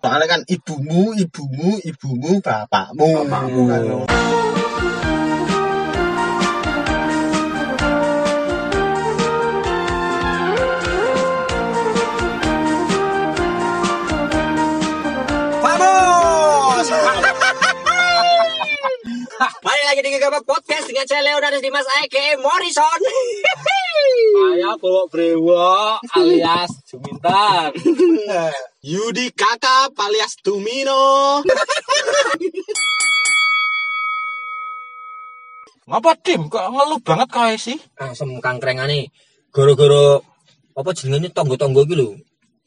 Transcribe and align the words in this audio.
Soalnya 0.00 0.32
kan 0.32 0.40
ibumu, 0.48 1.12
ibumu, 1.12 1.76
ibumu, 1.84 2.40
bapakmu. 2.40 3.28
Bapakmu. 3.28 4.08
Vamos! 15.60 16.88
Balik 19.60 19.84
lagi 19.84 20.00
di 20.00 20.16
Gegabah 20.16 20.40
Podcast 20.48 20.88
dengan 20.88 21.04
saya 21.04 21.28
Leonardo 21.28 21.60
Dimas 21.60 21.84
Ake 22.00 22.40
Morrison. 22.40 23.00
Saya 24.30 24.78
bawa 24.78 25.02
brewok 25.10 26.06
alias 26.14 26.70
Jumintan. 26.86 27.74
Yudi 28.90 29.34
kakak 29.34 29.90
alias 29.98 30.38
Dumino. 30.38 31.42
Ngapa 35.90 36.14
Dim? 36.22 36.46
Kok 36.46 36.66
ngeluh 36.70 37.00
banget 37.02 37.28
kae 37.34 37.54
sih? 37.58 37.78
Asem 37.98 38.38
kangkrengane 38.38 39.10
gara-gara 39.50 40.22
apa 40.78 40.90
jenenge 40.94 41.34
tonggo-tonggo 41.34 41.82
iki 41.90 41.98
lho. 41.98 42.14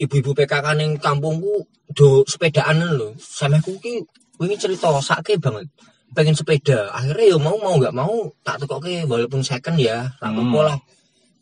Ibu-ibu 0.03 0.35
PKK 0.35 0.75
ning 0.75 0.99
kampungku 0.99 1.63
do 1.95 2.27
sepedaan 2.27 2.83
lho. 2.83 3.15
Sampeku 3.15 3.79
ki 3.79 4.03
wingi 4.35 4.59
cerita 4.59 4.91
sake 4.99 5.39
banget. 5.39 5.71
Pengen 6.13 6.35
sepeda, 6.37 6.93
akhirnya 6.93 7.25
ya 7.33 7.37
mau 7.41 7.57
mau 7.57 7.73
nggak 7.79 7.95
mau 7.95 8.29
tak 8.45 8.61
tukoke 8.61 9.01
walaupun 9.09 9.41
second 9.41 9.81
ya, 9.81 10.13
tak 10.21 10.29
Hmm. 10.29 10.53
apa 10.53 10.59
lah. 10.61 10.77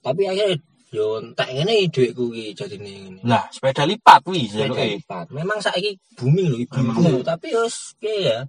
Tapi 0.02 0.22
akhirnya 0.28 0.58
yo 0.92 1.22
tak 1.38 1.56
ngene 1.56 1.88
dhuwitku 1.94 2.26
ki 2.36 2.44
jadine 2.58 2.92
ngene. 3.08 3.20
Lah, 3.24 3.48
sepeda 3.54 3.88
lipat 3.88 4.22
wih 4.28 4.44
Sepeda 4.50 4.76
jaluke. 4.76 4.86
lipat. 5.00 5.26
Memang 5.32 5.60
saiki 5.64 5.96
booming 6.20 6.48
lho 6.52 6.58
ibu-ibu, 6.68 7.00
Memang. 7.00 7.24
tapi 7.24 7.54
yo 7.56 7.64
piye 8.02 8.18
ya. 8.28 8.40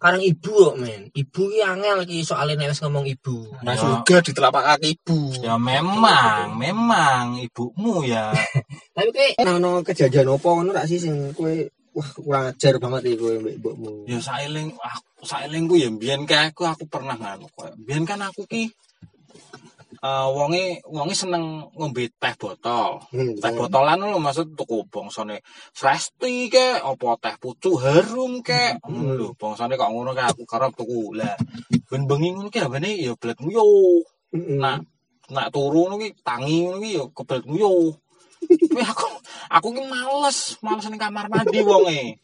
Karang 0.00 0.20
ibu 0.20 0.52
kok 0.52 0.76
men. 0.80 1.08
Ibu 1.16 1.42
ki 1.48 1.60
angel 1.64 1.98
ki 2.04 2.24
soalnya 2.24 2.56
nek 2.60 2.72
wis 2.76 2.80
ngomong 2.84 3.06
ibu. 3.08 3.36
Nah 3.64 3.72
juga 3.76 4.20
di 4.20 4.32
telapak 4.36 4.64
kaki 4.64 4.88
ibu. 5.00 5.20
Ya 5.40 5.56
memang, 5.56 6.56
memang 6.60 7.40
ibumu 7.40 8.04
ya. 8.04 8.32
Tapi 8.96 9.10
kayak 9.12 9.40
nah, 9.44 9.56
no 9.60 9.80
kejadian 9.80 10.28
apa 10.28 10.48
ngono 10.50 10.70
rak 10.76 10.88
sih 10.88 11.00
sing 11.00 11.32
kowe 11.32 11.52
wah 11.94 12.08
kurang 12.20 12.44
ajar 12.52 12.76
banget 12.82 13.12
iki 13.12 13.16
kowe 13.16 13.34
mbek 13.40 13.56
mbokmu. 13.60 13.90
Ya 14.04 14.20
saeling 14.20 14.76
aku 14.76 15.24
saelingku 15.24 15.74
ya 15.80 15.88
mbiyen 15.88 16.28
kae 16.28 16.52
aku 16.52 16.68
aku 16.68 16.84
pernah 16.84 17.16
nganu 17.16 17.48
koyo. 17.56 17.72
Mbiyen 17.80 18.04
kan 18.04 18.20
aku 18.20 18.44
ki 18.44 18.68
eh 20.04 20.26
wonge 20.36 20.84
wonge 20.84 21.14
seneng 21.16 21.72
ngombe 21.80 22.04
teh 22.20 22.34
botol. 22.36 23.00
Hmm, 23.08 23.32
Teh 23.40 23.52
botolan 23.56 24.04
lho 24.04 24.20
maksud 24.20 24.52
tuku 24.52 24.84
bangsane 24.92 25.40
fresh 25.72 26.12
tea 26.20 26.52
ke 26.52 26.66
apa 26.84 27.08
teh 27.24 27.34
pucuk 27.40 27.80
harum 27.80 28.44
ke 28.44 28.76
ngono 28.84 29.12
lho 29.16 29.28
bangsane 29.40 29.80
kok 29.80 29.88
ngono 29.88 30.12
kae 30.12 30.28
aku 30.28 30.44
karep 30.44 30.76
tuku. 30.76 31.16
Lah 31.16 31.36
ben 31.88 32.04
bengi 32.04 32.36
ngono 32.36 32.52
ki 32.52 32.60
abane 32.60 32.90
ya 33.00 33.16
blet 33.16 33.38
nguyuh. 33.40 34.04
Heeh. 34.36 34.60
Nak 34.60 34.84
nak 35.32 35.48
turu 35.48 35.88
ngono 35.88 35.96
ki 35.96 36.08
tangi 36.20 36.56
ngono 36.68 36.78
ki 36.84 36.90
ya 37.00 37.04
kebelet 37.16 37.44
nguyuh. 37.48 38.03
Aku 38.74 39.08
aku 39.48 39.68
ki 39.76 39.82
males, 39.86 40.58
males 40.64 40.86
ning 40.90 41.00
kamar 41.00 41.26
mandi 41.30 41.62
wonge. 41.62 42.18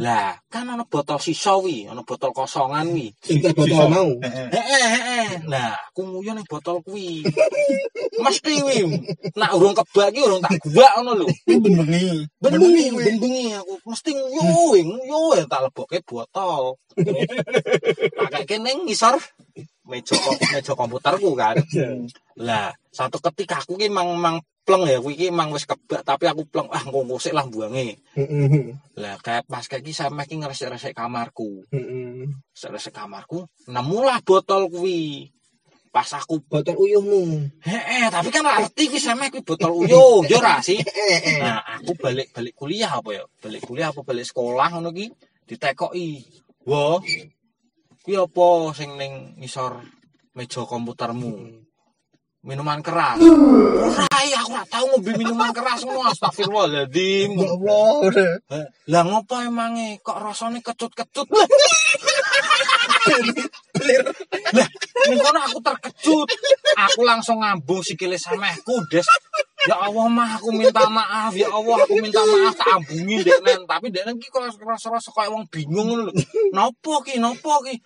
Lah, 0.00 0.40
kan 0.48 0.64
ana 0.64 0.88
botol 0.88 1.20
sisa 1.20 1.60
wi, 1.60 1.84
ana 1.84 2.00
botol 2.00 2.32
kosongan 2.32 2.88
wi. 2.96 3.12
Sing 3.20 3.44
botol 3.52 3.84
mau. 3.92 4.08
Heeh. 4.24 4.48
Heeh, 4.48 4.84
heeh. 4.88 5.28
Lah, 5.44 5.76
aku 5.92 6.08
nguyu 6.08 6.32
ning 6.32 6.48
botol 6.48 6.80
kuwi. 6.80 7.20
Mesti 8.16 8.64
wi. 8.64 8.80
Nak 9.36 9.52
urung 9.52 9.76
kebak 9.76 10.16
ki 10.16 10.24
urung 10.24 10.40
tak 10.40 10.56
guwak 10.64 10.96
ngono 10.96 11.12
lho. 11.20 11.26
Ben 11.44 11.60
bengi. 11.60 12.24
Ben 12.40 12.56
bengi, 12.56 12.86
ben 12.96 13.16
bengi 13.20 13.52
aku 13.52 13.76
mesti 13.84 14.10
nguyu, 14.16 14.88
nguyu 14.88 15.44
tak 15.44 15.68
lebokke 15.68 16.00
botol. 16.00 16.80
Pakai 18.16 18.56
ning 18.56 18.88
ngisor 18.88 19.20
meja 19.84 20.16
meja 20.48 20.72
komputerku 20.72 21.36
kan. 21.36 21.60
Lah, 22.40 22.72
satu 22.88 23.20
ketika 23.20 23.60
aku 23.60 23.76
ki 23.76 23.92
mang 23.92 24.16
mang 24.16 24.40
pleng 24.62 24.86
ya, 24.86 25.02
kuwi 25.02 25.28
mang 25.34 25.50
wis 25.50 25.66
kebak 25.66 26.06
tapi 26.06 26.30
aku 26.30 26.46
pleng 26.46 26.70
ah 26.70 26.82
engko 26.82 27.18
sik 27.18 27.34
lah 27.34 27.46
buange. 27.50 27.98
Heeh. 28.14 28.78
Lah 28.94 29.18
kayak 29.18 29.50
pas 29.50 29.66
kayak 29.66 29.82
ki 29.82 29.92
sampe 29.92 30.22
ki 30.30 30.38
ngresik-resik 30.38 30.94
kamarku. 30.94 31.66
Heeh. 31.74 32.30
Ngresik 32.54 32.94
kamarku, 32.94 33.46
nemulah 33.66 34.22
botol 34.22 34.70
kuwi. 34.70 35.30
Pas 35.92 36.08
aku 36.16 36.40
Botol 36.40 36.72
uyuhmu. 36.80 37.52
heeh, 37.68 38.08
tapi 38.08 38.32
kan 38.32 38.48
ora 38.48 38.64
ngerti 38.64 38.96
ki 38.96 38.98
sampe 39.02 39.28
kuwi 39.28 39.44
botol 39.44 39.76
uyuh, 39.76 40.24
yo 40.24 40.40
ora 40.40 40.62
sih. 40.64 40.80
Nah, 41.42 41.60
aku 41.82 41.92
balik-balik 42.00 42.54
kuliah 42.56 42.96
apa 42.96 43.10
ya? 43.12 43.22
Balik 43.44 43.68
kuliah 43.68 43.92
apa 43.92 44.00
balik 44.00 44.24
sekolah 44.24 44.72
ngono 44.72 44.88
ki 44.94 45.12
ditekoki. 45.44 46.24
Wah. 46.64 47.02
Kuwi 48.02 48.14
apa 48.16 48.46
sing 48.72 48.96
ning 48.96 49.36
ngisor 49.36 49.84
meja 50.32 50.64
komputermu? 50.64 51.60
Minuman 52.42 52.82
keras. 52.82 53.22
Ora, 53.22 54.18
iya, 54.26 54.42
aku 54.42 54.50
ora 54.50 54.66
tau 54.66 54.82
ngombe 54.90 55.14
minuman 55.14 55.54
keras 55.54 55.86
ngono. 55.86 56.10
Astagfirullahaladzim. 56.10 57.38
Ya 57.38 57.46
Allah. 57.54 57.86
Eh, 58.50 58.66
Lah 58.90 59.02
ngopo 59.06 59.38
emange 59.38 60.02
kok 60.02 60.18
rasane 60.18 60.58
kecut-kecut? 60.58 61.30
Lah, 64.58 64.68
ning 65.06 65.18
kono 65.22 65.38
aku 65.38 65.58
terkejut. 65.62 66.26
Aku 66.90 67.06
langsung 67.06 67.46
ngambung 67.46 67.78
sikile 67.86 68.18
samehku, 68.18 68.74
Des. 68.90 69.06
Ya 69.62 69.78
Allah 69.78 70.06
mah 70.10 70.42
aku 70.42 70.50
minta 70.50 70.90
maaf, 70.90 71.30
ya 71.38 71.46
Allah 71.46 71.86
aku 71.86 71.94
minta 72.02 72.18
maaf 72.26 72.54
tak 72.58 72.82
ambungi 72.82 73.22
deknen, 73.22 73.62
tapi 73.62 73.94
deknen 73.94 74.18
ki 74.18 74.26
kok 74.26 74.42
rasa-rasa 74.42 75.14
kayak 75.14 75.30
wong 75.30 75.46
bingung 75.46 75.86
ngono 75.86 76.10
lho. 76.10 76.12
Nopo 76.50 76.98
ki, 77.06 77.22
nopo 77.22 77.62
ki? 77.62 77.78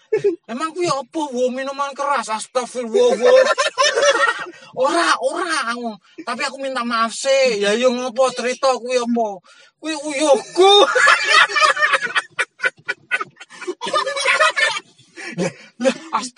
Emang 0.48 0.72
kuwi 0.72 0.88
opo 0.88 1.28
wo 1.36 1.52
minuman 1.52 1.92
keras? 1.92 2.32
Astagfirullah. 2.32 3.12
ora, 4.72 5.20
ora 5.20 5.76
aku. 5.76 5.92
Tapi 6.24 6.42
aku 6.48 6.56
minta 6.64 6.80
maaf 6.80 7.12
sih. 7.12 7.60
Ya 7.60 7.76
yo 7.76 7.92
ngopo 7.92 8.32
cerita 8.32 8.72
kuwi 8.80 8.96
opo? 8.96 9.44
Kuwi 9.76 9.92
uyuhku. 9.92 10.72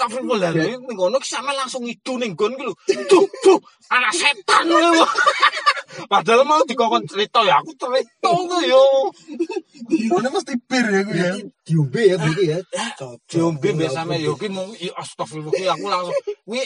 Lah, 0.08 0.16
astagfirullah. 0.24 0.50
Ning 0.56 0.96
ngono 0.96 1.20
ki 1.20 1.28
sampe 1.28 1.52
langsung 1.52 1.84
ngidu 1.84 2.16
ning 2.16 2.32
nggon 2.32 2.56
ki 2.56 2.64
lho. 2.64 2.74
Duh, 2.88 3.26
duh, 3.44 3.60
anak 3.92 4.12
setan 4.16 4.64
lho. 4.68 5.04
Padahal 6.12 6.46
mau 6.46 6.62
dikokon 6.62 7.04
cerita 7.10 7.42
ya 7.42 7.58
aku 7.58 7.74
cerita 7.74 8.30
tuh 8.30 8.62
yo. 8.62 9.10
Ini 9.90 10.28
mesti 10.30 10.54
bir 10.62 10.86
ya 10.86 11.00
gue 11.02 11.16
ya. 11.18 11.32
Diombe 11.66 12.02
ya 12.06 12.16
berarti 12.16 12.44
ya. 12.46 12.58
Diombe 13.26 13.68
mbek 13.74 13.90
sampe 13.90 14.16
yo 14.22 14.38
ki 14.38 14.48
mung 14.48 14.72
astagfirullah 14.72 15.52
ki 15.52 15.64
aku 15.66 15.86
langsung 15.90 16.16
kuwi 16.46 16.62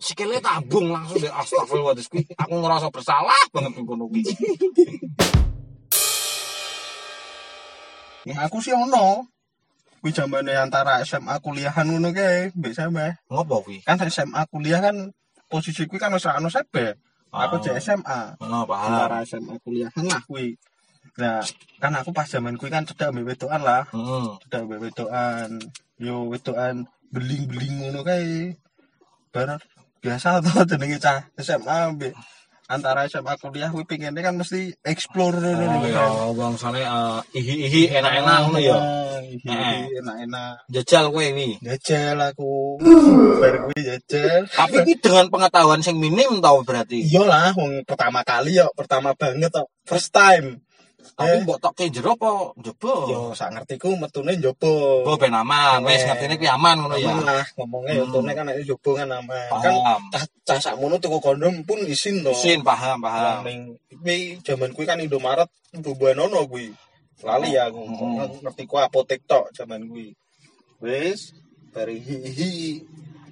sikile 0.00 0.40
tabung 0.40 0.88
langsung 0.88 1.20
deh 1.20 1.28
astagfirullah 1.28 1.92
kuwi 2.08 2.24
aku 2.40 2.54
ngerasa 2.56 2.88
bersalah 2.88 3.42
banget 3.52 3.72
ning 3.76 3.84
kono 3.84 4.08
ki. 4.08 4.22
Ya, 8.28 8.44
aku 8.44 8.60
sih 8.60 8.72
ono. 8.76 9.28
Kuwi 10.00 10.16
zamane 10.16 10.56
antara 10.56 11.04
SMA 11.04 11.36
kuliahan 11.44 11.84
ngono 11.84 12.08
kae, 12.16 12.56
mbek 12.56 12.72
sampe. 12.72 13.20
Ngopo 13.28 13.68
kuwi? 13.68 13.84
Kan 13.84 14.00
SMA 14.08 14.48
kuliah 14.48 14.80
kan 14.80 15.12
posisi 15.52 15.84
kuwi 15.84 16.00
kan 16.00 16.16
wis 16.16 16.24
ono 16.24 16.48
sebe. 16.48 16.96
Aku 17.28 17.60
di 17.60 17.68
SMA. 17.76 18.40
Ngono 18.40 18.64
paham. 18.64 18.96
Antara 18.96 19.20
SMA 19.28 19.60
kuliahan 19.60 20.04
lah 20.08 20.24
kuwi. 20.24 20.56
Nah, 21.20 21.44
kan 21.76 21.92
aku 22.00 22.16
pas 22.16 22.24
zaman 22.24 22.56
kuwi 22.56 22.72
kan 22.72 22.88
cedak 22.88 23.12
mbek 23.12 23.36
wedokan 23.36 23.60
lah. 23.60 23.84
Heeh. 23.92 24.40
Cedak 24.48 24.62
mbek 24.64 24.80
wedokan. 24.88 25.60
Yo 26.00 26.32
wedokan 26.32 26.88
beling-beling 27.12 27.84
ngono 27.84 28.00
kae. 28.00 28.56
Barat 29.36 29.60
biasa 30.00 30.40
to 30.40 30.64
jenenge 30.64 30.96
cah 30.96 31.28
SMA 31.36 31.92
mbek 31.92 32.16
antara 32.70 33.10
SMA 33.10 33.34
kuliah 33.42 33.66
kuwi 33.74 33.82
pengennya 33.82 34.22
kan 34.22 34.38
mesti 34.38 34.78
explore 34.86 35.42
ngono 35.42 35.74
Oh 35.74 35.82
lho 35.82 35.90
ya, 35.90 36.06
kan. 36.06 36.30
bangsane 36.38 36.80
eh, 36.86 37.18
ihi-ihi 37.34 37.82
enak-enak 37.98 38.36
ngono 38.46 38.58
ya. 38.62 38.78
Iya, 39.30 39.90
enak-enak. 39.98 40.52
Jajal 40.70 41.04
kowe 41.10 41.26
wi. 41.34 41.58
Jajal 41.58 42.18
aku. 42.22 42.78
Bar 43.42 43.54
kuwi 43.66 43.78
jajal. 43.82 44.46
Tapi 44.46 44.76
iki 44.86 44.94
dengan 45.02 45.26
pengetahuan 45.28 45.82
sing 45.82 45.98
minim 45.98 46.38
tau 46.38 46.62
berarti. 46.62 47.02
Iya 47.02 47.26
lah, 47.26 47.50
wong 47.58 47.82
pertama 47.82 48.22
kali 48.22 48.56
yo, 48.62 48.70
pertama 48.78 49.12
banget 49.18 49.50
kok. 49.50 49.66
First 49.82 50.14
time. 50.14 50.62
Tapi 51.20 51.36
Eh. 51.36 51.42
mbok 51.44 51.58
tokke 51.60 51.84
jero 51.92 52.16
apa 52.16 52.56
njaba? 52.56 52.92
Yo 53.12 53.20
sak 53.36 53.52
ngertiku 53.52 53.92
metune 54.00 54.32
njobo. 54.40 55.04
Oh 55.04 55.16
ben 55.20 55.34
aman, 55.36 55.84
wis 55.84 56.00
Eh. 56.00 56.06
ngertine 56.08 56.34
kuwi 56.40 56.48
aman 56.48 56.76
ngono 56.80 56.96
ya. 56.96 57.12
Lah, 57.12 57.44
ngomongnya 57.60 57.92
yo 58.00 58.04
Hmm. 58.08 58.14
tune 58.16 58.32
kan 58.32 58.44
nek 58.48 58.56
njobo 58.64 58.90
kan 58.96 59.10
aman. 59.12 59.48
Kan 59.52 59.74
Paham. 59.76 60.00
cah 60.12 60.24
cah 60.48 60.58
sakmono 60.64 60.96
tuku 60.96 61.20
kondom 61.20 61.60
pun 61.68 61.78
isin 61.84 62.24
to. 62.24 62.32
Isin 62.32 62.64
paham, 62.64 63.04
paham. 63.04 63.44
Ning 63.44 63.60
kuwi 64.00 64.40
jaman 64.40 64.72
kuwi 64.72 64.88
kan 64.88 64.96
Indomaret 65.00 65.50
bubuhan 65.76 66.16
ono 66.24 66.48
kuwi. 66.48 66.72
Lali 67.20 67.52
aku, 67.52 67.84
Hmm. 67.84 68.40
ngerti 68.40 68.64
ku 68.64 68.80
apotek 68.80 69.20
tok 69.28 69.52
jaman 69.52 69.84
kuwi. 69.92 70.16
Wis 70.80 71.36
bari 71.74 72.00
hihi. 72.00 72.80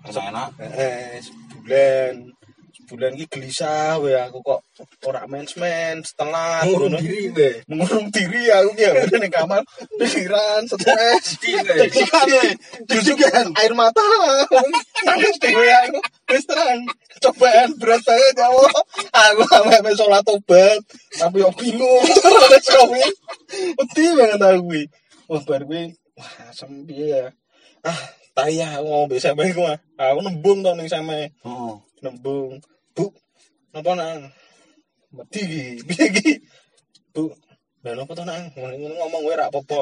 Enak-enak. 0.04 0.48
Eh, 0.60 1.20
sebulan 1.24 2.32
Bulan 2.86 3.19
iki 3.19 3.26
gelisah 3.26 3.98
we 3.98 4.14
aku 4.14 4.38
kok 4.46 4.62
ora 5.02 5.26
mens-men 5.26 5.98
setengah 6.06 6.62
Ngurung 6.62 6.94
ngono. 6.94 7.02
diri 7.02 7.26
we. 7.34 7.50
mengurung 7.66 8.06
diri 8.14 8.46
aku 8.54 8.70
ki 8.78 8.84
ya 8.86 8.92
ning 9.19 9.32
kamar 9.34 9.66
pikiran 9.98 10.62
stres. 10.62 11.36
Pikiran 11.42 12.26
we 12.30 12.54
jujukan 12.86 13.50
air 13.58 13.72
mata. 13.75 14.04
Nangis 15.02 15.36
dhewe 15.42 15.66
aku. 15.66 15.98
Wis 16.30 16.46
terang 16.46 16.86
cobaan 17.19 17.75
berat 17.82 18.02
banget 18.06 18.34
ya 18.38 18.46
Allah. 18.46 18.72
Aku 19.10 19.42
sampe 19.50 19.90
sholat 19.98 20.22
tobat. 20.22 20.78
Tapi 21.19 21.42
yo 21.42 21.50
bingung. 21.58 22.04
Terus 22.54 22.66
kowe 22.72 23.02
wedi 23.50 24.04
banget 24.14 24.38
aku 24.38 24.60
kuwi 24.70 24.82
wah 25.28 25.42
bar 25.44 25.62
kuwi 25.66 25.92
wah 26.14 26.30
asem 26.46 26.86
piye 26.86 27.10
ya. 27.10 27.26
Ah 27.82 28.00
tayah 28.38 28.78
aku 28.78 28.86
ngombe 28.86 29.16
sampe 29.19 29.50
aku 29.50 29.66
ah. 29.66 29.76
aku 29.98 30.22
nembung 30.22 30.62
to 30.62 30.70
ning 30.78 30.86
sampe. 30.86 31.34
Heeh. 31.42 31.75
Nembung 32.04 32.60
bu. 32.96 33.06
Napa 33.74 33.92
nang. 33.98 34.20
Mati 35.16 35.40
iki 35.44 35.62
piye 35.88 36.04
iki 36.12 36.32
bu. 37.14 37.32
Lha 37.84 37.90
napa 37.98 38.12
to 38.18 38.24
nang. 38.26 38.44
Ngono 38.56 38.76
ngomong 38.98 39.22
kowe 39.26 39.34
ra 39.38 39.46
apa-apa 39.50 39.78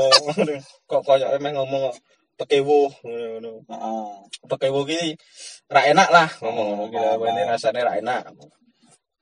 kok 0.91 1.03
koyo 1.07 1.27
emeh 1.37 1.53
ngomong 1.57 1.83
kok 1.91 1.97
pekewo. 2.39 2.81
Ngono 3.05 3.51
Heeh. 3.71 4.07
pekewo 4.51 4.81
ki 4.89 5.01
ra 5.75 5.83
enak 5.91 6.09
lah. 6.15 6.29
Ngomong 6.43 6.67
ngono 6.73 6.85
ki 6.93 6.99
Oh, 6.99 7.27
ini 7.29 7.43
oh. 7.43 7.49
rasane 7.49 7.81
ra 7.87 7.99
enak. 8.01 8.23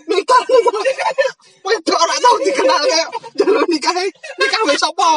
nikah 0.09 0.41
nikah. 0.49 1.36
Wedok 1.65 1.97
ora 1.97 2.15
tau 2.21 2.35
dikenal 2.41 2.81
kayak 2.85 3.09
jalur 3.37 3.63
nikah 3.69 3.93
nikah 4.37 4.61
wis 4.67 4.83
apa 4.83 5.07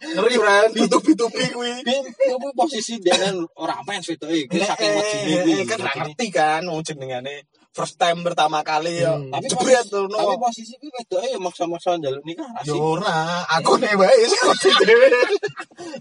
Ngeri 0.00 0.36
Bran, 0.40 0.68
ditupi-tupi 0.74 1.44
kuwi. 1.54 1.72
Kuwi 1.84 2.50
posisi 2.56 2.98
denen 2.98 3.46
ora 3.56 3.78
mens 3.86 4.08
wedoke. 4.10 4.48
Ki 4.50 4.58
saking 4.58 4.92
wedine 4.96 5.36
kuwi. 5.44 5.68
kan 5.68 5.78
gak 5.78 5.96
ngerti 6.02 6.26
kan 6.34 6.62
jenengane 6.82 7.46
first 7.70 7.94
time 7.94 8.26
pertama 8.26 8.66
kali 8.66 9.00
ya. 9.00 9.14
Hmm. 9.14 9.30
Tapi 9.30 9.46
jebret 9.46 9.86
ngono. 9.86 10.16
Tapi 10.18 10.36
posisi 10.42 10.74
kuwi 10.80 10.90
wedoke 10.90 11.26
ya 11.30 11.38
maksa-maksa 11.38 11.96
njaluk 12.00 12.24
nikah 12.26 12.48
Yo 12.66 12.74
asik. 12.74 12.82
ora, 12.82 13.18
aku 13.56 13.72
nek 13.78 13.94
wae 13.94 14.14
wis 14.26 14.34
kudu 14.34 14.68
dhewe. 14.82 15.08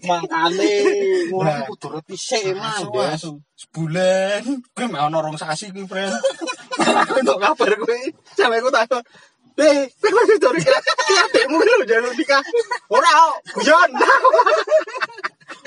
Mangkane 0.09 0.71
ngono 1.29 1.51
kudu 1.69 1.87
Mas. 2.09 2.81
Asu, 2.81 2.89
asu. 2.97 3.31
Sebulan, 3.59 4.43
kuwi 4.73 4.85
ono 4.95 5.17
rong 5.19 5.37
sasi 5.37 5.69
kuwi, 5.69 5.85
Fren. 5.85 6.09
Aku 7.03 7.13
entuk 7.19 7.39
kabar 7.41 7.71
kuwi, 7.79 8.13
sampe 8.37 8.55
aku 8.59 8.71
takon. 8.71 9.03
Eh, 9.59 9.91
kowe 9.99 10.21
wis 10.23 10.39
do 10.39 10.49
nikah. 10.55 10.81
Ki 11.07 11.13
adekmu 11.19 11.59
lho 11.59 11.83
jalur 11.83 12.13
nikah. 12.15 12.43
Ora, 12.87 13.11
guyon. 13.59 13.91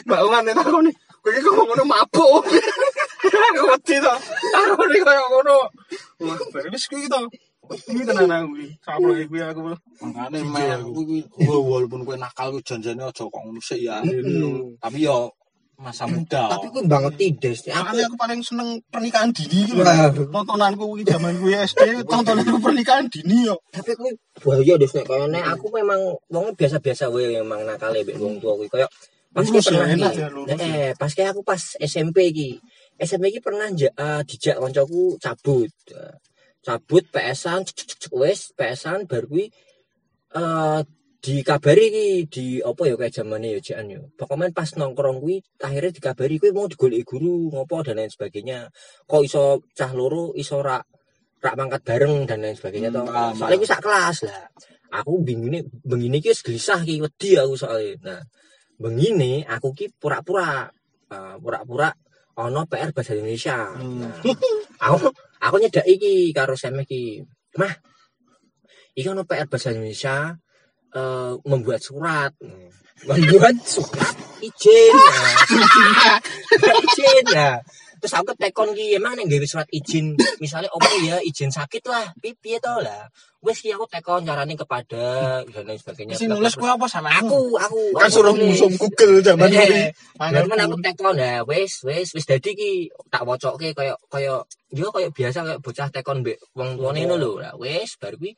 Mbak 0.09 0.21
Ungan 0.27 0.43
nek 0.49 0.57
takoni, 0.57 0.93
kowe 1.21 1.31
iki 1.37 1.45
ngomong 1.45 1.67
ngono 1.69 1.85
mabuk. 1.85 2.45
Aku 3.53 3.65
wedi 3.69 3.97
to. 4.01 4.15
Aku 4.57 4.83
iki 4.89 5.01
koyo 5.05 5.25
ngono. 5.29 5.57
Wah, 6.25 6.39
wis 6.73 6.89
kuwi 6.89 7.07
to. 7.13 7.21
Ini 7.93 8.03
tenan 8.09 8.33
aku 8.33 8.49
kuwi. 8.57 8.67
Sampro 8.81 9.13
kuwi 9.29 9.41
aku. 9.45 9.61
Mangkane 10.01 10.39
Jujur 10.41 10.49
meh 10.49 10.69
aku. 10.73 10.89
kuwi 10.97 11.21
walaupun 11.45 12.03
kowe 12.09 12.17
nakal 12.17 12.49
kuwi 12.57 12.65
janjane 12.65 13.05
aja 13.05 13.25
kok 13.29 13.43
ngono 13.45 13.61
sik 13.61 13.81
ya. 13.85 14.01
Mm. 14.01 14.81
Tapi 14.81 15.05
yo 15.05 15.37
masa 15.83 16.07
muda. 16.07 16.47
Tapi 16.47 16.71
kuwi 16.71 16.87
banget 16.87 17.13
tides. 17.19 17.67
Aku 17.67 17.99
aku 17.99 18.17
paling 18.17 18.41
seneng 18.41 18.79
pernikahan 18.87 19.35
dini 19.35 19.67
gitu. 19.67 19.83
Tontonanku 20.31 20.87
kuwi 20.87 21.03
zaman 21.13 21.35
kuwi 21.43 21.59
SD, 21.59 22.07
tontonanku 22.07 22.63
pernikahan 22.63 23.11
dini 23.11 23.51
yo. 23.51 23.59
tapi 23.75 23.99
kuwi 23.99 24.15
bahaya 24.39 24.79
des 24.79 24.93
nek 24.95 25.05
kaya 25.05 25.27
nek 25.27 25.45
aku 25.59 25.67
memang 25.75 26.01
wong 26.31 26.55
biasa-biasa 26.55 27.11
wae 27.11 27.43
memang 27.43 27.67
nakale 27.67 28.07
mbek 28.07 28.17
wong 28.17 28.39
tua 28.39 28.55
kuwi 28.55 28.71
kaya 28.71 28.87
pas 29.33 29.49
ya, 29.49 29.61
pernah 29.65 29.89
enak 29.89 30.13
iki. 30.13 30.21
ya, 30.23 30.29
lurus 30.31 30.49
ya. 30.55 30.57
Eh, 30.61 30.91
pas 30.95 31.11
kayak 31.11 31.31
aku 31.35 31.43
pas 31.43 31.63
SMP 31.83 32.31
iki. 32.31 32.51
SMP 33.03 33.35
iki 33.35 33.41
pernah 33.43 33.67
eh, 33.69 34.23
dijak 34.23 34.57
koncoku 34.63 35.19
cabut. 35.19 35.73
Eh, 35.91 36.17
cabut 36.63 37.05
PS-an 37.11 37.67
wis 38.15 38.55
PS-an 38.55 39.11
bar 39.11 39.27
kuwi 39.27 39.51
eh 40.33 40.81
dikabari 41.23 41.87
iki 41.87 42.07
di 42.27 42.47
apa 42.59 42.83
ya 42.91 42.99
kayak 42.99 43.15
zamane 43.15 43.55
ya 43.55 43.61
jekan 43.63 43.87
yo. 43.87 44.11
Pokoknya 44.19 44.51
pas 44.51 44.67
nongkrong 44.75 45.23
kuwi 45.23 45.39
akhirnya 45.63 45.95
dikabari 45.95 46.43
kuwi 46.43 46.51
mau 46.51 46.67
digoleki 46.67 47.07
guru 47.07 47.47
ngopo 47.55 47.87
dan 47.87 48.03
lain 48.03 48.11
sebagainya. 48.11 48.67
Kok 49.07 49.23
iso 49.23 49.63
cah 49.71 49.95
loro 49.95 50.35
iso 50.35 50.59
rak 50.59 50.83
rak 51.39 51.55
mangkat 51.55 51.87
bareng 51.87 52.27
dan 52.27 52.43
lain 52.43 52.59
sebagainya 52.59 52.91
toh. 52.91 53.07
Hmm, 53.07 53.39
Soalnya 53.39 53.55
paham. 53.55 53.61
kuwi 53.63 53.71
sak 53.71 53.83
kelas 53.87 54.19
lah. 54.27 54.43
Aku 54.99 55.23
bingine 55.23 55.63
bengine 55.87 56.19
iki 56.19 56.35
wis 56.35 56.43
gelisah 56.43 56.83
ki 56.83 56.99
wedi 56.99 57.39
aku 57.39 57.55
soalnya. 57.55 57.95
Nah, 58.03 58.21
bengine 58.83 59.47
aku 59.47 59.71
ki 59.79 59.95
pura-pura 59.95 60.67
eh, 61.07 61.35
pura-pura 61.39 61.95
ono 62.43 62.67
PR 62.67 62.91
bahasa 62.91 63.15
Indonesia. 63.15 63.71
Hmm. 63.79 64.11
Nah, 64.11 64.15
aku 64.91 65.07
aku 65.39 65.57
nyedak 65.63 65.87
iki 65.87 66.35
karo 66.35 66.59
Sem 66.59 66.75
iki. 66.83 67.23
Mah, 67.63 67.71
iki 68.99 69.07
ono 69.07 69.23
PR 69.23 69.47
bahasa 69.47 69.71
Indonesia 69.71 70.35
eh, 70.95 71.33
membuat 71.45 71.81
surat. 71.81 72.33
Membuat 73.03 73.57
surat 73.67 74.17
izin. 74.43 74.95
Nah, 74.95 76.75
izin 76.87 77.27
ya. 77.33 77.51
Terus 78.03 78.19
aku 78.19 78.35
tekon 78.35 78.75
ki 78.75 78.99
emang 78.99 79.15
nek 79.15 79.31
gawe 79.31 79.47
surat 79.47 79.69
izin, 79.71 80.19
misalnya 80.43 80.67
opo 80.75 80.91
ya 81.07 81.23
izin 81.23 81.55
sakit 81.55 81.87
lah, 81.87 82.11
piye 82.19 82.59
to 82.59 82.75
lah. 82.83 83.07
Wes 83.47 83.63
ki 83.63 83.71
aku 83.71 83.87
tekon 83.87 84.27
carane 84.27 84.59
kepada 84.59 85.39
dan 85.47 85.63
lain 85.63 85.79
sebagainya. 85.79 86.19
Sing 86.19 86.27
nulis 86.27 86.59
kuwi 86.59 86.67
apa 86.67 86.87
sama 86.91 87.15
aku 87.15 87.55
aku 87.55 87.95
Kan 87.95 88.11
suruh 88.11 88.35
musuh 88.35 88.71
Google 88.75 89.23
zaman 89.23 89.51
kuwi. 89.51 89.95
Lah 90.19 90.43
men 90.47 90.63
aku 90.67 90.83
tekon 90.83 91.15
ya 91.15 91.47
wis 91.47 91.87
wis 91.87 92.11
wis 92.11 92.27
dadi 92.27 92.59
ki 92.59 92.71
tak 93.07 93.23
wocoke 93.23 93.71
kaya 93.71 93.95
kaya 94.11 94.43
yo 94.75 94.87
kaya 94.91 95.11
biasa 95.15 95.47
kaya 95.47 95.59
bocah 95.63 95.91
tekon 95.95 96.27
mbek 96.27 96.43
wong 96.59 96.75
tuane 96.79 97.07
ngono 97.07 97.19
lho. 97.23 97.31
Lah 97.39 97.55
wis 97.55 97.99
bar 98.03 98.19
kuwi 98.19 98.35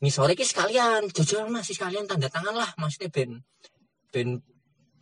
ngisore 0.00 0.32
ki 0.32 0.44
sekalian 0.48 1.12
jajal 1.12 1.46
Mas 1.52 1.68
sekalian 1.68 2.08
tanda 2.08 2.32
tangan 2.32 2.56
lah 2.56 2.72
maksudnya 2.80 3.12
ben 3.12 3.44
ben 4.10 4.40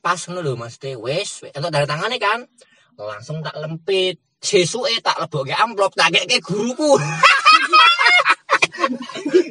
pas 0.02 0.18
ngono 0.26 0.42
lho 0.42 0.52
maksudnya 0.58 0.98
wis. 0.98 1.46
entuk 1.54 1.70
tanda 1.70 1.86
tangane 1.86 2.18
kan 2.18 2.42
langsung 2.98 3.38
tak 3.46 3.54
lempit 3.62 4.18
sesuke 4.42 4.98
tak 5.02 5.18
lebokke 5.22 5.54
amplop 5.54 5.94
tak 5.94 6.10
keke 6.14 6.42
guruku 6.42 6.98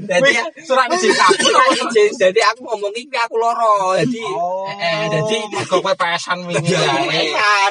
Jadi 0.08 0.32
surat 0.64 0.88
izin 0.88 1.12
aku 1.12 1.52
izin, 1.92 2.12
jadi 2.16 2.40
aku 2.54 2.64
ngomong 2.64 2.96
iki 2.96 3.12
aku 3.20 3.36
loro. 3.36 3.92
Jadi 4.00 4.24
Oh, 4.24 4.64
eh 4.72 5.06
jadi 5.12 5.36
kok 5.68 5.84
kowe 5.84 5.94
PS-an 5.94 6.48
wingi. 6.48 6.72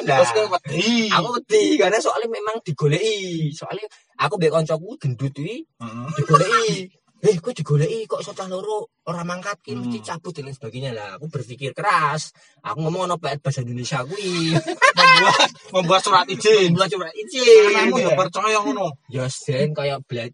Terus 0.05 0.29
kowe 0.37 0.45
wedi. 0.53 1.09
aku 1.09 1.27
wedi 1.41 1.81
karena 1.81 1.97
soalnya 1.97 2.29
memang 2.29 2.61
digoleki. 2.61 3.49
Soalnya 3.51 3.89
aku 4.21 4.37
mbek 4.37 4.53
kancaku 4.53 4.95
gendut 5.01 5.33
iki 5.33 5.65
Heeh. 5.65 6.07
digoleki. 6.21 6.93
Eh, 7.17 7.33
kok 7.41 7.49
digoleki 7.51 8.05
kok 8.05 8.21
iso 8.21 8.29
cah 8.31 8.45
loro 8.45 8.93
ora 9.09 9.25
mangkat 9.25 9.57
ki 9.65 9.73
mesti 9.73 9.97
Hmm. 9.97 10.05
cabut 10.05 10.33
dan 10.37 10.53
sebagainya 10.53 10.91
lah. 10.93 11.17
Aku 11.17 11.25
berpikir 11.27 11.73
keras. 11.73 12.29
Aku 12.61 12.83
ngomong 12.85 13.09
ono 13.09 13.15
bahasa 13.17 13.65
Indonesia 13.65 14.05
kuwi. 14.05 14.53
membuat 14.97 15.49
membuat 15.73 16.01
surat 16.05 16.27
izin. 16.29 16.77
Buat 16.77 16.93
coba 16.93 17.09
izin. 17.17 17.73
Anakmu 17.73 17.97
ya 17.99 18.11
percaya 18.13 18.57
ngono. 18.61 18.87
Ya 19.09 19.25
sen 19.27 19.73
belajar 19.73 20.29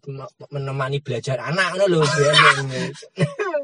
menemani 0.52 1.00
belajar 1.00 1.40
anak 1.40 1.72
ngono 1.72 1.86
lho. 1.88 2.00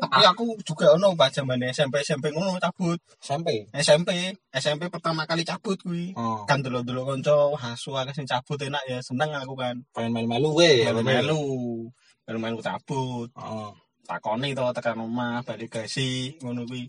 Tapi 0.00 0.24
aku 0.24 0.56
juga 0.64 0.96
ono 0.96 1.12
pas 1.12 1.28
zaman 1.28 1.60
SMP 1.68 2.00
SMP 2.00 2.32
ngono 2.32 2.56
cabut. 2.56 2.96
Sampai. 3.20 3.68
SMP, 3.76 4.32
SMP 4.50 4.88
pertama 4.88 5.28
kali 5.28 5.44
cabut 5.44 5.76
kuwi. 5.76 6.16
Oh, 6.16 6.48
Kan 6.48 6.64
delok-delok 6.64 7.14
kanca 7.14 7.36
hasu 7.60 7.92
akeh 7.94 8.16
sing 8.16 8.24
cabut 8.24 8.56
enak 8.56 8.80
ya, 8.88 8.98
seneng 9.04 9.28
aku 9.36 9.52
kan. 9.54 9.76
pengen 9.92 10.16
melu-melu 10.16 10.56
we 10.56 10.88
ya. 10.88 10.96
Melu-melu. 10.96 11.90
Melu-melu 12.30 12.62
cabut. 12.62 13.26
Oh. 13.34 13.74
takoni 14.06 14.54
to 14.58 14.66
tekan 14.74 14.98
omah 15.02 15.42
balik 15.46 15.70
gasi 15.70 16.34
ngono 16.42 16.62
kuwi. 16.66 16.86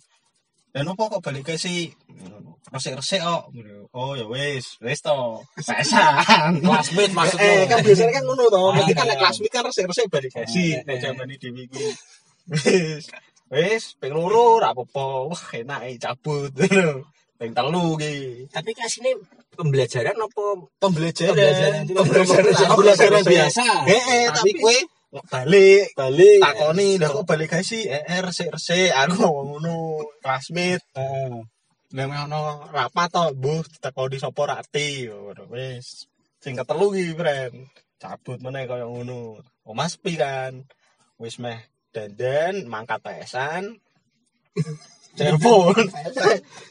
Dan 0.74 0.89
opo 0.89 1.10
kok 1.10 1.21
balik 1.25 1.50
gasi? 1.53 1.89
Resik-resik 2.74 3.21
kok. 3.21 3.50
Oh 3.93 4.13
ya 4.13 4.25
wis, 4.29 4.77
wis 4.81 5.01
to. 5.01 5.41
Sesan. 5.57 6.57
Classmate 6.65 7.13
maksudmu. 7.13 7.45
Eh, 7.45 7.65
kan 7.69 7.77
biasanya 7.81 8.21
kan 8.21 8.24
ngono 8.25 8.45
to. 8.50 8.62
Ah, 8.62 8.74
Nanti 8.77 8.93
kan 8.93 9.05
kelas 9.10 9.38
kan 9.50 9.65
resik-resik 9.65 10.07
balik 10.13 10.29
gasi 10.33 10.77
Ah, 10.77 10.86
nek 10.86 10.98
iya. 10.98 11.01
jamane 11.10 11.36
dhewe 11.41 11.63
kuwi. 11.69 11.89
Wis, 12.53 13.05
wis 13.53 13.83
ping 14.01 14.13
loro 14.17 14.57
ra 14.62 14.74
apa-apa. 14.74 15.29
Wah, 15.29 15.43
enak 15.57 15.79
e 15.89 15.98
cabut. 15.98 16.53
Ping 17.41 17.57
telu 17.57 17.98
ki. 17.98 18.45
Tapi 18.53 18.69
kasihnya 18.77 19.17
pembelajaran 19.57 20.13
apa 20.13 20.45
Pembelajaran. 20.77 21.33
Pembelajaran. 21.33 21.83
Pembelajaran. 21.89 22.69
Pembelajaran 22.69 23.21
biasa. 23.25 23.65
Heeh, 23.89 24.24
Tapi 24.29 24.38
tapi 24.38 24.50
kowe 24.62 24.77
balik 25.12 25.91
balik. 25.91 26.39
takoni 26.39 26.96
dah 26.96 27.10
kok 27.12 27.27
balik 27.27 27.51
gasi 27.51 27.84
eh 27.84 28.22
resik-resik 28.24 28.96
aku 28.96 29.20
ngomong 29.20 29.48
ngono 29.60 29.75
classmate 30.24 30.88
Heeh. 30.96 31.44
Nek 31.91 32.08
ono 32.08 32.72
rapat 32.72 33.12
to, 33.12 33.36
mbuh 33.36 33.68
ditekoni 33.68 34.15
sapa 34.15 34.48
rati 34.48 35.12
ngono 35.12 35.44
wis. 35.51 36.08
Sing 36.39 36.56
ketelu 36.56 36.88
ki, 36.96 37.03
Friend. 37.20 37.56
Cabut 38.00 38.39
meneh 38.39 38.63
kaya 38.63 38.88
ngono. 38.88 39.44
Omah 39.68 39.91
sepi 39.91 40.15
kan. 40.15 40.63
Wis 41.20 41.36
meh 41.44 41.60
dandan 41.91 42.63
mangkat 42.72 43.03
pesan. 43.03 43.75
telepon 45.20 45.75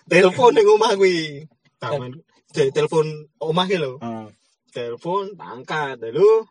telepon 0.09 0.53
ning 0.57 0.69
omah 0.69 0.93
kuwi 0.97 1.45
taman 1.81 2.13
Te- 2.51 2.73
telepon 2.73 3.07
omah 3.41 3.67
ki 3.69 3.77
lho 3.81 4.01
Heeh. 4.01 4.27
telepon 4.73 5.37
angkat 5.37 6.01
halo 6.01 6.49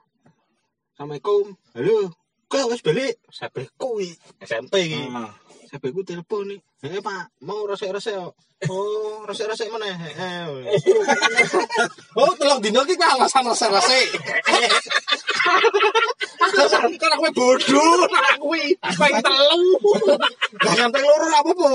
assalamualaikum 1.00 1.56
halo 1.80 2.12
kok 2.52 2.68
wis 2.76 2.84
balik 2.84 3.16
sampe 3.32 3.72
kuwi 3.80 4.12
SMP 4.44 4.84
iki 4.84 5.00
Heeh. 5.08 5.32
sampe 5.72 5.96
ku 5.96 6.04
telepon 6.04 6.52
nih 6.52 6.60
eh 6.92 7.00
pak 7.00 7.40
mau 7.40 7.64
resek-resek 7.64 8.20
kok 8.20 8.36
oh 8.68 9.24
resek-resek 9.24 9.72
mana 9.72 9.96
oh 12.20 12.36
telung 12.36 12.60
dino 12.60 12.84
ki 12.84 13.00
kuwi 13.00 13.16
alasan 13.16 13.48
resek-resek 13.48 14.12
alasan 16.44 16.92
kan 17.00 17.12
aku 17.16 17.32
bodoh 17.32 18.04
nah 18.12 18.36
kuwi 18.36 18.76
pengen 18.84 19.24
telu 19.24 19.72
lah 20.68 20.74
ngantek 20.84 21.00
loro 21.00 21.26
ora 21.32 21.40
apa-apa 21.40 21.68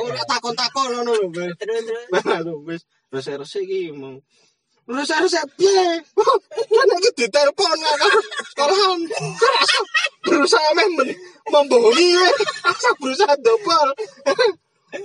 ora 0.00 0.22
takon-takon 0.24 1.04
ngono 1.04 1.12
lho. 1.20 1.28
Terus 1.60 1.84
terus. 1.84 2.64
Wis 2.64 2.80
resek-resek 3.12 3.68
iki 3.68 3.92
mau 3.92 4.16
resek-resek 4.88 5.44
piye? 5.54 6.02
Kan 6.72 6.88
iki 6.98 7.10
ditelepon 7.14 7.78
sekolahan. 8.50 8.98
Rasa 9.38 9.80
berusaha 10.26 10.70
memang 10.74 11.10
membohongi. 11.50 12.10
Rasa 12.66 12.90
berusaha 12.98 13.34
dobel. 13.38 13.88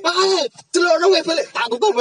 Ah, 0.03 0.43
celok 0.75 1.00
nang 1.00 1.15
balik 1.15 1.48
tak 1.55 1.63
tutup. 1.72 1.96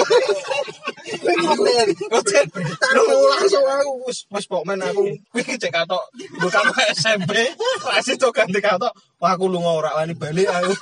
Hotel. 2.10 2.44
Taruh 2.82 3.30
langsung 3.30 3.62
aku 3.62 4.10
wis 4.10 4.26
wis 4.26 4.46
pok 4.50 4.66
men 4.66 4.82
aku 4.82 5.14
kuwi 5.30 5.54
cek 5.54 5.70
katok 5.70 6.02
bukan 6.42 6.66
kok 6.74 6.90
SMP. 6.98 7.54
Masih 7.86 8.18
to 8.18 8.34
ganti 8.34 8.58
katok. 8.58 8.90
Wah 9.22 9.38
aku 9.38 9.46
lunga 9.46 9.70
ora 9.70 10.02
wani 10.02 10.18
balik 10.18 10.50
aku. 10.50 10.74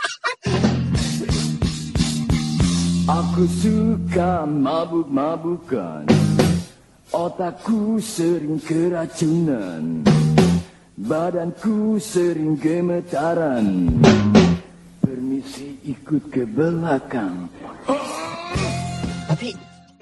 Aku 3.05 3.45
suka 3.53 4.49
mabuk-mabukan 4.49 6.24
Otakku 7.15 8.03
sering 8.03 8.59
keracunan. 8.59 10.03
Badanku 10.99 11.95
sering 12.03 12.59
gemetaran. 12.59 13.87
Permisi 14.99 15.79
ikut 15.87 16.27
ke 16.27 16.43
belakang. 16.43 17.47
Tapi 19.31 19.49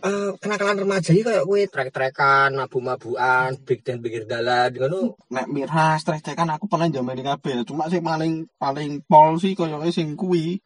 eh, 0.02 0.30
kenakalan 0.40 0.88
remaja 0.88 1.12
iki 1.12 1.20
kayak 1.20 1.44
kowe 1.44 1.60
trek-trekan, 1.60 2.56
mabu-mabuan, 2.56 3.60
big 3.60 3.84
dan 3.84 4.00
pinggir 4.00 4.24
dalan 4.24 4.72
ngono. 4.72 5.20
nek 5.28 5.52
miras 5.52 6.08
trek-trekan 6.08 6.48
aku 6.48 6.64
pernah 6.64 6.88
jamane 6.88 7.20
kabeh 7.20 7.60
cuma 7.68 7.92
sing 7.92 8.00
paling 8.00 8.48
paling 8.56 9.04
pol 9.04 9.36
sih 9.36 9.52
koyoke 9.52 9.92
sing 9.92 10.16
kuwi. 10.16 10.64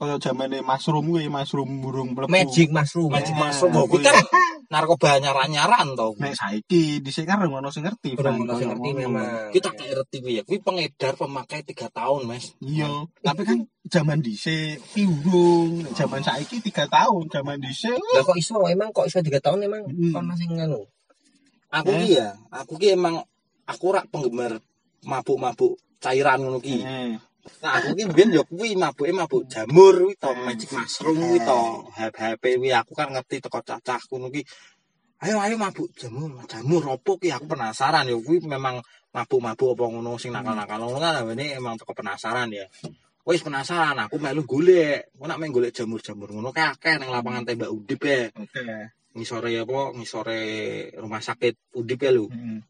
Koyo 0.00 0.16
jamane 0.16 0.64
mushroom 0.64 1.04
kuwi 1.04 1.28
mushroom 1.28 1.84
burung 1.84 2.16
mlebu. 2.16 2.32
Magic 2.32 2.72
mushroom. 2.72 3.12
Magic 3.12 3.36
Eh, 3.36 3.40
mushroom. 3.44 3.72
Kok 3.76 3.86
kuwi. 3.92 4.04
kan 4.08 4.16
narkoba 4.72 5.20
nyaran-nyaran 5.20 5.92
to. 5.92 6.16
nek 6.16 6.32
saiki 6.32 7.04
dhisik 7.04 7.28
kan 7.28 7.44
ora 7.44 7.60
ono 7.60 7.68
sing 7.68 7.84
ngerti 7.84 8.16
Belum 8.16 8.40
Frank, 8.40 8.40
ono 8.42 8.52
sing 8.56 8.68
ngerti 8.72 8.88
ngono. 8.88 9.00
memang. 9.04 9.28
Kita 9.52 9.68
gak 9.70 9.84
ngerti 9.84 10.16
kuwi 10.18 10.32
ya. 10.34 10.42
Kuwi 10.42 10.58
pengedar 10.58 11.12
pemakai 11.14 11.60
3 11.60 11.92
tahun, 11.92 12.20
Mas. 12.24 12.56
iya 12.58 12.88
tapi 13.20 13.42
kan 13.44 13.58
zaman 13.84 14.18
dhisik 14.18 14.80
piurung 14.90 15.84
zaman 15.92 16.24
saiki 16.24 16.64
3 16.64 16.88
tahun 16.88 17.28
zaman 17.28 17.60
dhisik 17.60 17.92
Lah 17.92 18.24
kok 18.24 18.34
iso 18.34 18.56
emang 18.64 18.88
kok 18.90 19.04
iso 19.04 19.20
3 19.20 19.28
tahun 19.38 19.60
emang 19.62 19.82
Hmm. 19.84 20.10
kon 20.10 20.24
masih 20.24 20.48
ngono. 20.48 20.88
Aku 21.68 21.92
ki 21.92 22.16
ya, 22.16 22.32
aku 22.48 22.76
ki 22.76 22.96
emang 22.96 23.20
aku 23.64 23.86
rak 23.92 24.08
penggemar 24.08 24.56
mabuk-mabuk 25.02 25.76
cairan 25.98 26.40
ngono 26.40 26.58
ki. 26.58 26.80
eh 26.80 27.14
Nah, 27.42 27.78
aku 27.82 27.98
ki 27.98 28.04
mbiyen 28.06 28.30
ya 28.38 28.42
kuwi 28.46 28.78
mabuke 28.78 29.10
mabuk 29.10 29.42
jamur 29.50 29.94
kuwi 29.98 30.14
to, 30.14 30.30
magic 30.46 30.70
mushroom 30.70 31.18
kuwi 31.18 31.38
to. 31.42 31.60
HP 31.98 32.42
kuwi 32.58 32.70
aku 32.70 32.92
kan 32.94 33.10
ngerti 33.10 33.42
teko 33.42 33.58
cacah 33.66 33.98
ngono 33.98 34.30
ki. 34.30 34.42
Ayo 35.22 35.42
ayo 35.42 35.54
mabuk 35.58 35.90
jamur, 35.98 36.30
jamur 36.46 36.82
opo 36.86 37.18
ki 37.18 37.34
aku 37.34 37.50
penasaran 37.50 38.06
ya 38.06 38.14
kuwi 38.14 38.46
memang 38.46 38.78
mabuk-mabuk 39.10 39.74
apa 39.74 39.84
ngono 39.90 40.18
sing 40.22 40.30
nakal-nakal 40.30 40.86
ngono 40.86 40.98
kan 41.02 41.26
ini 41.34 41.58
emang 41.58 41.74
teko 41.78 41.90
penasaran 41.98 42.46
ya. 42.54 42.66
Wis 43.26 43.42
penasaran 43.42 43.98
aku 43.98 44.22
melu 44.22 44.42
golek. 44.46 45.10
Aku 45.18 45.26
nak 45.26 45.38
main 45.42 45.50
golek 45.50 45.74
jamur-jamur 45.74 46.30
ngono 46.30 46.54
kae 46.54 46.66
akeh 46.66 46.94
nang 46.98 47.10
lapangan 47.10 47.42
tembak 47.42 47.70
Udip 47.74 48.02
ya. 48.06 48.30
oke 48.34 48.66
Ngisore 49.12 49.52
apa? 49.60 49.92
Ngisore 49.92 50.40
rumah 50.96 51.20
sakit 51.20 51.74
Udip 51.74 52.00
ya 52.00 52.10
lho. 52.14 52.30
Hmm. 52.32 52.64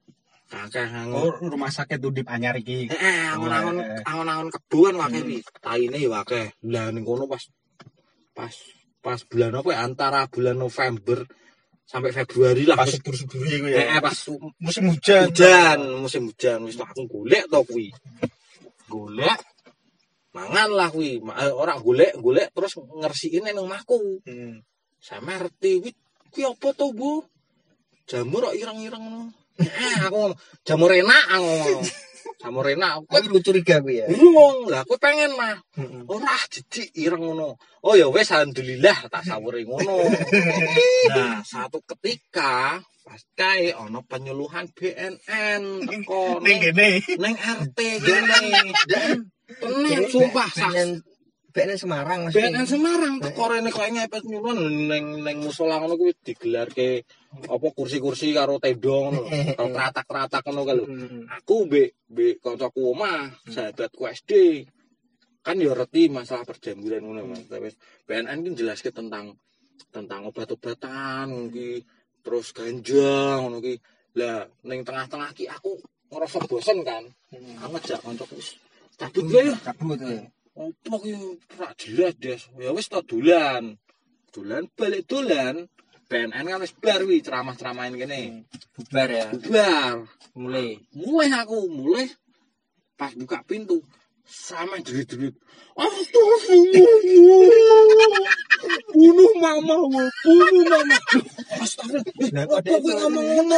Nang 0.52 1.08
oh 1.16 1.32
rumah 1.40 1.72
sakit 1.72 1.96
Udip 1.96 2.28
anyar 2.28 2.52
iki 2.60 2.84
Eh, 2.92 3.24
angon-angon 3.32 3.80
Eh. 3.80 4.04
angon-angon 4.04 4.52
kebon 4.52 5.00
wae 5.00 5.08
Hmm. 5.08 5.32
iki. 5.32 5.38
Taine 5.64 5.96
ya 5.96 6.20
akeh. 6.20 6.52
Lah 6.68 6.92
ning 6.92 7.08
kono 7.08 7.24
pas 7.24 7.40
pas 8.36 8.52
pas 9.00 9.20
bulan 9.24 9.56
apa 9.56 9.68
ya? 9.72 9.80
antara 9.82 10.28
bulan 10.28 10.60
November 10.60 11.24
sampai 11.88 12.12
Februari 12.12 12.68
lah. 12.68 12.76
pas 12.76 12.88
subur-subur 12.88 13.48
iku 13.48 13.66
Eh, 13.72 13.80
eh, 13.80 13.86
ya 13.96 14.04
pas 14.04 14.12
musim 14.60 14.92
hujan 14.92 15.32
hujan, 15.32 15.78
musim 15.96 16.22
hujan 16.28 16.58
wis 16.68 16.76
aku 16.76 17.08
golek 17.08 17.48
to 17.48 17.60
kuwi. 17.64 17.88
Golek 18.92 19.40
mangan 20.36 20.68
lah 20.68 20.88
kuwi. 20.92 21.16
Eh, 21.16 21.52
Ora 21.52 21.80
golek, 21.80 22.12
golek 22.20 22.52
terus 22.52 22.76
ngersikin 22.76 23.48
nang 23.48 23.64
omahku. 23.64 24.20
Hmm. 24.28 24.60
Saya 25.00 25.24
ngerti 25.24 25.80
kuwi 25.80 25.92
kuwi 26.28 26.42
apa 26.44 26.68
to, 26.76 26.92
Bu? 26.92 27.24
Jamur 28.04 28.52
kok 28.52 28.56
ireng-ireng 28.56 29.00
ngono. 29.00 29.32
Eh, 29.60 29.94
aku 30.08 30.16
ngomong, 30.16 30.34
jamur 30.64 30.90
enak 30.92 31.24
aku 31.28 31.44
ngomong. 31.44 31.84
Jamur 32.42 32.66
enak. 32.66 33.06
Kowe 33.06 33.18
lu 33.28 33.38
curiga 33.38 33.78
kowe 33.78 33.92
ya. 33.92 34.06
Ngomong 34.10 34.66
lah, 34.66 34.82
kowe 34.82 34.98
pengen 34.98 35.36
mah. 35.38 35.60
Ora 36.10 36.34
jijik 36.50 36.90
ireng 36.96 37.22
ngono. 37.22 37.60
Oh 37.86 37.94
ya 37.94 38.10
wis 38.10 38.32
alhamdulillah 38.32 39.12
tak 39.12 39.22
sawuri 39.22 39.62
ngono. 39.68 40.02
nah, 41.14 41.42
satu 41.46 41.82
ketika 41.86 42.82
pas 43.02 43.22
kae 43.34 43.74
ana 43.74 44.00
penyuluhan 44.06 44.70
BNN 44.74 45.86
teko 45.86 46.38
ning 46.42 46.62
ning 47.18 47.34
RT 47.36 47.78
gene. 48.02 48.40
Tenan 49.52 50.04
sumpah 50.08 50.50
sak 50.50 50.72
BNN 51.52 51.78
Semarang 51.78 52.20
Mas. 52.24 52.32
BNN 52.32 52.64
Semarang 52.64 53.14
teko 53.20 53.44
rene 53.52 53.68
kok 53.68 53.84
ngepet 53.84 54.24
nyulun 54.24 54.88
ning 54.88 55.20
ning 55.20 55.36
musola 55.44 55.76
ngono 55.76 56.00
kuwi 56.00 56.16
digelarke 56.24 57.04
apa 57.44 57.66
kursi-kursi 57.76 58.32
karo 58.32 58.56
tenda 58.56 58.88
ngono. 58.88 59.20
Karo 59.56 59.68
kratak-kratak 59.68 60.42
ngono 60.48 60.62
kae 60.64 60.76
lho. 60.80 60.84
Hmm. 60.88 61.22
aku 61.28 61.68
mbek 61.68 61.88
mbek 62.08 62.34
kancaku 62.40 62.80
omah 62.96 63.36
sahabatku 63.52 64.02
SD 64.08 64.32
kan 65.44 65.60
ya 65.60 65.74
ngerti 65.76 66.08
masalah 66.08 66.48
perjamuran 66.48 67.04
ngono 67.04 67.20
Mas 67.28 67.44
tapi 67.46 67.68
BNN 68.08 68.38
ki 68.48 68.50
jelaske 68.56 68.88
tentang 68.88 69.36
tentang 69.92 70.24
obat-obatan 70.32 71.28
ngono 71.28 71.52
ki 71.52 71.84
terus 72.24 72.56
ganja 72.56 73.44
ngono 73.44 73.60
ki 73.60 73.76
lah 74.16 74.48
ning 74.64 74.84
tengah-tengah 74.88 75.36
ki 75.36 75.44
aku 75.52 75.76
ngerasa 76.08 76.44
bosen 76.48 76.80
kan 76.84 77.04
aku 77.60 77.70
ngejak 77.76 78.00
kancaku 78.00 78.40
wis 78.40 78.56
cabut 78.96 79.24
ya 79.32 79.56
Cabut 79.64 79.98
kowe. 80.00 80.16
Opo 80.54 80.94
ki 81.02 81.12
ora 81.58 81.72
jelas 81.80 82.14
des. 82.18 82.42
Ya 82.60 82.72
wis 82.76 82.88
to 82.92 83.00
dolan. 83.02 83.78
Dolan 84.32 84.68
balik 84.76 85.08
dolan. 85.08 85.68
BNN 86.08 86.46
kan 86.48 86.60
wis 86.60 86.72
bar 86.76 87.00
wi 87.08 87.22
ceramah-ceramahin 87.24 87.96
kene. 88.00 88.20
Bubar 88.76 89.08
ya. 89.10 89.26
bubar. 89.32 89.96
Mulai. 90.36 90.78
mulai 90.96 91.28
aku 91.40 91.68
mulai. 91.68 92.08
Pas 92.98 93.12
buka 93.16 93.42
pintu 93.48 93.80
sama 94.24 94.78
jerit-jerit 94.80 95.34
Astagfirullah 95.72 98.28
bunuh 98.92 99.32
mama 99.40 99.76
wo 99.92 100.02
bunuh 100.24 100.64
mama. 100.68 100.96
Astagfirullah. 101.64 102.32
Lah, 102.32 102.44
apa 102.44 102.56
itu- 102.76 102.96
ngomong 103.00 103.26
ngono 103.36 103.56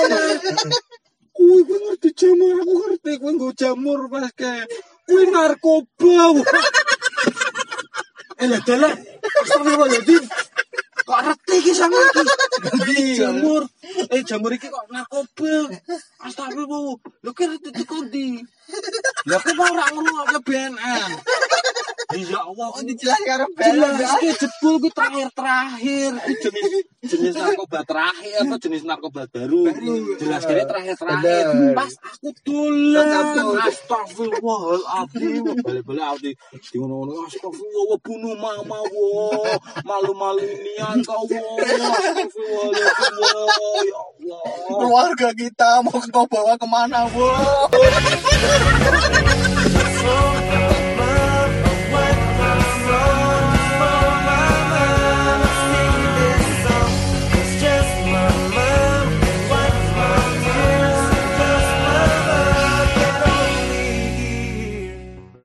kuwi 1.35 1.67
kowe 1.67 1.79
ngerti 1.83 2.11
jamur 2.15 2.55
aku 2.63 2.73
ngerti 2.79 3.13
kowe 3.19 3.31
nggo 3.35 3.49
jamur 3.59 4.01
pas 4.07 4.31
kayak 4.39 4.71
kuwi 5.07 5.25
narkoba 5.33 6.17
eh 8.41 8.47
lah 8.51 8.61
dalah 8.67 8.95
Astagfirullahaladzim 9.25 10.25
kok 11.05 11.21
reti 11.21 11.57
ki 11.65 11.73
sama 11.77 12.01
iki 12.89 13.21
jamur. 13.21 13.63
Eh 14.09 14.25
jamur 14.25 14.53
iki 14.57 14.69
kok 14.73 14.89
narkoba 14.89 15.53
astagfirullah 16.25 16.97
lho 17.25 17.31
ki 17.37 17.45
reti 17.51 17.71
teko 17.77 17.97
ndi 18.09 18.41
lha 19.29 19.37
kok 19.45 19.59
ora 19.61 19.85
ngono 19.93 20.13
ke 20.33 20.39
BNN 20.47 21.11
ya 22.13 22.45
Allah 22.45 22.69
Oh 22.75 22.83
dijelas 22.85 23.17
karo 23.25 23.47
jelas 23.57 23.97
ki 24.21 24.29
jebul 24.37 24.77
ki 24.83 24.91
terakhir-terakhir. 24.93 26.11
Ki 26.21 26.35
jenis 26.43 26.85
jenis 27.09 27.33
narkoba 27.39 27.81
terakhir 27.87 28.45
apa 28.45 28.61
jenis 28.61 28.85
narkoba 28.85 29.25
baru? 29.31 29.71
Jelas 30.21 30.45
kene 30.45 30.69
terakhir-terakhir. 30.69 31.25
Bener. 31.25 31.73
pas 31.73 31.97
aku 32.05 32.29
dolan. 32.45 33.09
Astagfirullahaladzim. 33.65 35.65
Balik-balik 35.65 36.05
aku 36.05 36.29
di 36.29 36.33
ngono-ngono. 36.77 37.25
Astagfirullah 37.31 37.99
bunuh 38.05 38.37
mama 38.37 38.85
wo 38.93 39.41
malu-malu 39.87 40.45
nian 40.61 41.01
kau 41.07 41.25
wo 41.25 41.57
astagfirullahaladzim 41.63 43.17
wo 43.17 43.33
ya 43.89 43.97
Allah. 43.97 44.45
Keluarga 44.69 45.33
kita 45.33 45.81
mau 45.81 45.97
kau 46.13 46.29
bawa 46.29 46.61
ke 46.61 46.69
mana 46.69 47.09
bu 47.09 47.25